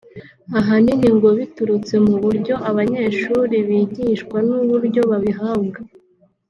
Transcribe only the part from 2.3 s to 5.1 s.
byo abanyeshuri bigishwa n’uburyo